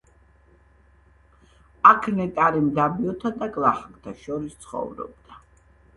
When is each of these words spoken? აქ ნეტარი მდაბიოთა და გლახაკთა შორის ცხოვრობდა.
აქ 1.89 2.09
ნეტარი 2.19 2.63
მდაბიოთა 2.71 3.33
და 3.43 3.51
გლახაკთა 3.59 4.19
შორის 4.23 4.57
ცხოვრობდა. 4.65 5.43